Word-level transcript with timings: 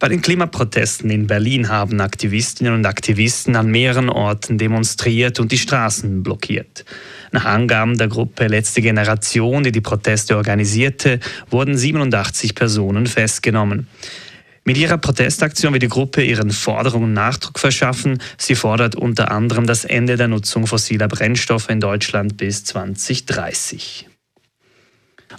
Bei 0.00 0.08
den 0.08 0.22
Klimaprotesten 0.22 1.10
in 1.10 1.26
Berlin 1.26 1.68
haben 1.68 2.00
Aktivistinnen 2.00 2.72
und 2.72 2.86
Aktivisten 2.86 3.56
an 3.56 3.68
mehreren 3.68 4.08
Orten 4.08 4.56
demonstriert 4.56 5.40
und 5.40 5.50
die 5.50 5.58
Straßen 5.58 6.22
blockiert. 6.22 6.84
Nach 7.32 7.44
Angaben 7.44 7.98
der 7.98 8.06
Gruppe 8.06 8.46
Letzte 8.46 8.80
Generation, 8.80 9.64
die 9.64 9.72
die 9.72 9.80
Proteste 9.80 10.36
organisierte, 10.36 11.18
wurden 11.50 11.76
87 11.76 12.54
Personen 12.54 13.06
festgenommen. 13.06 13.88
Mit 14.62 14.76
ihrer 14.76 14.98
Protestaktion 14.98 15.72
will 15.72 15.80
die 15.80 15.88
Gruppe 15.88 16.22
ihren 16.22 16.50
Forderungen 16.50 17.12
Nachdruck 17.12 17.58
verschaffen. 17.58 18.20
Sie 18.36 18.54
fordert 18.54 18.94
unter 18.94 19.32
anderem 19.32 19.66
das 19.66 19.84
Ende 19.84 20.16
der 20.16 20.28
Nutzung 20.28 20.68
fossiler 20.68 21.08
Brennstoffe 21.08 21.70
in 21.70 21.80
Deutschland 21.80 22.36
bis 22.36 22.64
2030. 22.64 24.06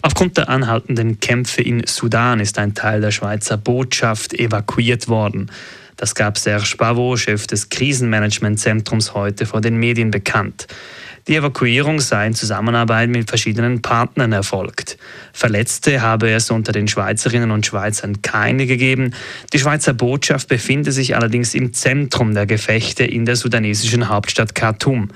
Aufgrund 0.01 0.37
der 0.37 0.49
anhaltenden 0.49 1.19
Kämpfe 1.19 1.61
in 1.61 1.85
Sudan 1.85 2.39
ist 2.39 2.57
ein 2.57 2.73
Teil 2.73 3.01
der 3.01 3.11
Schweizer 3.11 3.57
Botschaft 3.57 4.33
evakuiert 4.33 5.07
worden. 5.07 5.51
Das 5.97 6.15
gab 6.15 6.37
Serge 6.37 6.75
Pavot, 6.77 7.19
Chef 7.19 7.45
des 7.47 7.69
Krisenmanagementzentrums, 7.69 9.13
heute 9.13 9.45
vor 9.45 9.59
den 9.59 9.77
Medien 9.77 10.11
bekannt. 10.11 10.67
Die 11.27 11.35
Evakuierung 11.35 11.99
sei 11.99 12.27
in 12.27 12.33
Zusammenarbeit 12.33 13.09
mit 13.09 13.29
verschiedenen 13.29 13.81
Partnern 13.81 14.31
erfolgt. 14.31 14.97
Verletzte 15.33 16.01
habe 16.01 16.31
es 16.31 16.49
unter 16.49 16.71
den 16.71 16.87
Schweizerinnen 16.87 17.51
und 17.51 17.65
Schweizern 17.65 18.21
keine 18.21 18.65
gegeben. 18.65 19.13
Die 19.53 19.59
Schweizer 19.59 19.93
Botschaft 19.93 20.47
befinde 20.47 20.91
sich 20.91 21.15
allerdings 21.15 21.53
im 21.53 21.73
Zentrum 21.73 22.33
der 22.33 22.45
Gefechte 22.45 23.03
in 23.03 23.25
der 23.25 23.35
sudanesischen 23.35 24.07
Hauptstadt 24.07 24.55
Khartoum. 24.55 25.09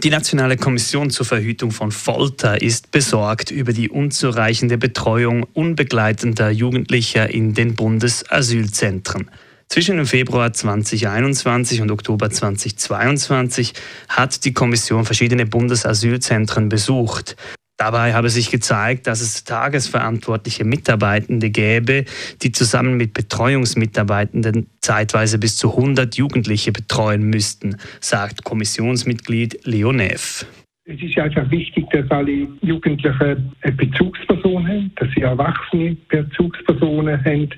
Die 0.00 0.10
Nationale 0.10 0.56
Kommission 0.56 1.10
zur 1.10 1.26
Verhütung 1.26 1.70
von 1.70 1.92
Folter 1.92 2.60
ist 2.60 2.90
besorgt 2.90 3.50
über 3.50 3.72
die 3.72 3.88
unzureichende 3.88 4.78
Betreuung 4.78 5.44
unbegleitender 5.52 6.50
Jugendlicher 6.50 7.30
in 7.30 7.54
den 7.54 7.76
Bundesasylzentren. 7.76 9.30
Zwischen 9.68 9.96
dem 9.96 10.06
Februar 10.06 10.52
2021 10.52 11.82
und 11.82 11.90
Oktober 11.90 12.30
2022 12.30 13.74
hat 14.08 14.44
die 14.44 14.52
Kommission 14.52 15.04
verschiedene 15.04 15.46
Bundesasylzentren 15.46 16.68
besucht. 16.68 17.36
Dabei 17.82 18.14
habe 18.14 18.28
sich 18.28 18.52
gezeigt, 18.52 19.08
dass 19.08 19.20
es 19.20 19.42
tagesverantwortliche 19.42 20.64
Mitarbeitende 20.64 21.50
gäbe, 21.50 22.04
die 22.40 22.52
zusammen 22.52 22.96
mit 22.96 23.12
Betreuungsmitarbeitenden 23.12 24.68
zeitweise 24.80 25.40
bis 25.40 25.56
zu 25.56 25.70
100 25.70 26.14
Jugendliche 26.14 26.70
betreuen 26.70 27.24
müssten, 27.24 27.74
sagt 27.98 28.44
Kommissionsmitglied 28.44 29.66
Leonev. 29.66 30.46
Es 30.84 31.02
ist 31.02 31.18
einfach 31.18 31.50
wichtig, 31.50 31.90
dass 31.90 32.08
alle 32.12 32.46
Jugendlichen 32.60 33.52
eine 33.62 33.72
Bezugsperson 33.72 34.68
haben, 34.68 34.92
dass 34.94 35.08
sie 35.16 35.22
erwachsene 35.22 35.96
Bezugspersonen 36.08 37.18
haben, 37.24 37.48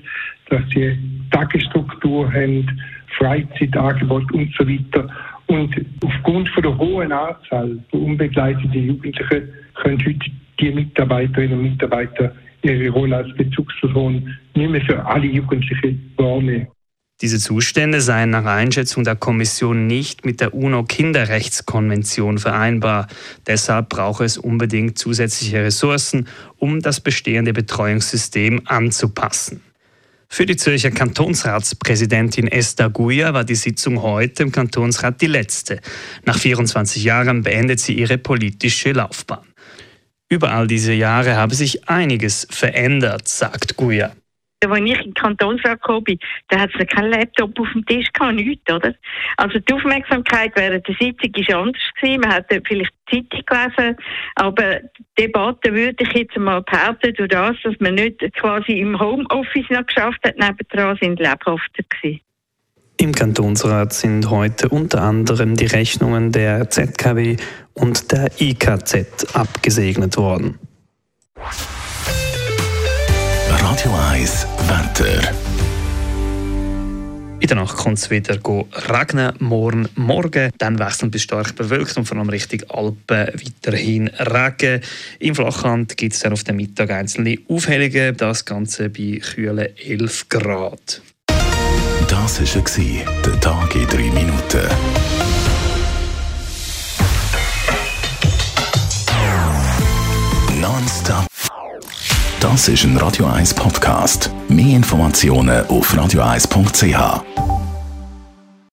dass 0.49 0.63
sie 0.73 0.97
Tagesstruktur 1.29 2.33
haben, 2.33 2.81
Freizeitangebot 3.15 4.31
und 4.31 4.51
so 4.57 4.67
weiter. 4.67 5.07
Und 5.45 5.75
aufgrund 6.03 6.49
von 6.49 6.63
der 6.63 6.75
hohen 6.75 7.11
Anzahl 7.11 7.77
von 7.91 8.01
unbegleiteten 8.01 8.87
Jugendlichen 8.87 9.64
können 9.75 9.99
heute 10.05 10.31
die 10.59 10.71
Mitarbeiterinnen 10.71 11.59
und 11.59 11.71
Mitarbeiter 11.71 12.33
ihre 12.61 12.89
Rolle 12.89 13.17
als 13.17 13.35
Bezugsperson 13.35 14.35
nicht 14.55 14.69
mehr 14.69 14.81
für 14.81 15.05
alle 15.05 15.27
Jugendlichen 15.27 16.13
wahrnehmen. 16.17 16.67
Diese 17.21 17.39
Zustände 17.39 18.01
seien 18.01 18.31
nach 18.31 18.43
Einschätzung 18.43 19.05
der 19.05 19.15
Kommission 19.15 19.87
nicht 19.87 20.25
mit 20.25 20.41
der 20.41 20.53
UNO-Kinderrechtskonvention 20.53 22.39
vereinbar. 22.39 23.07
Deshalb 23.47 23.87
brauche 23.87 24.25
es 24.25 24.37
unbedingt 24.37 24.97
zusätzliche 24.97 25.63
Ressourcen, 25.63 26.27
um 26.57 26.81
das 26.81 26.99
bestehende 26.99 27.53
Betreuungssystem 27.53 28.63
anzupassen. 28.65 29.61
Für 30.27 30.45
die 30.45 30.57
Zürcher 30.57 30.91
Kantonsratspräsidentin 30.91 32.49
Esther 32.49 32.89
Guia 32.89 33.33
war 33.33 33.45
die 33.45 33.55
Sitzung 33.55 34.01
heute 34.01 34.43
im 34.43 34.51
Kantonsrat 34.51 35.21
die 35.21 35.27
letzte. 35.27 35.79
Nach 36.25 36.37
24 36.37 37.01
Jahren 37.01 37.43
beendet 37.43 37.79
sie 37.79 37.93
ihre 37.93 38.17
politische 38.17 38.91
Laufbahn. 38.91 39.45
Über 40.29 40.51
all 40.51 40.67
diese 40.67 40.93
Jahre 40.93 41.35
habe 41.35 41.53
sich 41.53 41.87
einiges 41.87 42.47
verändert, 42.49 43.27
sagt 43.27 43.77
Guya. 43.77 44.13
Als 44.67 44.79
ich 44.79 44.97
in 44.97 45.03
den 45.03 45.13
Kantonsrat 45.13 45.79
bin, 46.03 46.17
da 46.47 46.61
hat 46.61 46.71
es 46.73 46.87
keinen 46.87 47.11
Laptop 47.11 47.59
auf 47.59 47.67
dem 47.73 47.85
Tisch 47.85 48.11
gehabt, 48.11 48.35
nichts, 48.35 48.71
oder? 48.73 48.95
Also 49.37 49.59
die 49.59 49.73
Aufmerksamkeit 49.73 50.53
während 50.55 50.87
der 50.87 50.95
Sitzung 50.95 51.31
war 51.35 51.61
anders 51.61 51.81
gewesen. 52.01 52.21
Man 52.21 52.33
hat 52.33 52.45
vielleicht 52.65 52.91
die 53.11 53.29
Zeitung 53.29 53.45
gelesen, 53.45 53.97
aber 54.33 54.79
die 54.79 55.25
Debatte 55.25 55.71
würde 55.71 56.03
ich 56.03 56.13
jetzt 56.13 56.37
mal 56.37 56.63
behaupten, 56.63 57.13
durch 57.13 57.29
das, 57.29 57.55
dass 57.63 57.75
man 57.79 57.93
nicht 57.93 58.19
quasi 58.37 58.79
im 58.79 58.99
Homeoffice 58.99 59.69
noch 59.69 59.85
geschafft 59.85 60.21
hat, 60.25 60.39
nebendran 60.39 60.97
sind 60.99 61.19
lebhafter 61.19 61.83
gewesen. 61.89 62.21
Im 63.05 63.13
Kantonsrat 63.13 63.93
sind 63.93 64.31
heute 64.31 64.67
unter 64.67 65.03
anderem 65.03 65.55
die 65.55 65.67
Rechnungen 65.67 66.31
der 66.31 66.71
ZKW 66.71 67.37
und 67.75 68.11
der 68.11 68.31
IKZ 68.39 69.27
abgesegnet 69.31 70.17
worden. 70.17 70.57
Radio 73.47 73.91
1 74.09 74.47
Wetter. 74.67 75.21
In 77.41 77.47
der 77.47 77.57
Nacht 77.57 77.77
kommt 77.77 77.99
es 77.99 78.09
wieder 78.09 78.39
regnen, 78.89 79.33
morgen, 79.37 79.87
morgen. 79.93 80.49
Dann 80.57 80.79
wechseln 80.79 81.11
bis 81.11 81.21
stark 81.21 81.55
bewölkt 81.55 81.95
und 81.97 82.05
vor 82.05 82.17
allem 82.17 82.29
Richtung 82.29 82.61
Alpen 82.69 83.27
weiterhin 83.27 84.07
Regen. 84.07 84.81
Im 85.19 85.35
Flachland 85.35 85.95
gibt 85.95 86.13
es 86.13 86.21
dann 86.21 86.33
auf 86.33 86.43
den 86.43 86.55
Mittag 86.55 86.89
einzelne 86.89 87.37
Aufhellungen. 87.49 88.17
Das 88.17 88.45
Ganze 88.45 88.89
bei 88.89 89.19
kühlen 89.19 89.77
11 89.77 90.27
Grad. 90.27 91.03
Das 92.25 92.39
war 92.39 92.63
der 93.23 93.39
Tag 93.39 93.75
in 93.75 93.85
3 93.87 93.97
Minuten. 93.97 94.67
Nonstop. 100.59 101.27
Das 102.39 102.67
ist 102.67 102.83
ein 102.83 102.97
Radio 102.97 103.27
1 103.27 103.53
Podcast. 103.53 104.31
Mehr 104.49 104.75
Informationen 104.75 105.67
auf 105.67 105.93
radio1.ch. 105.93 107.54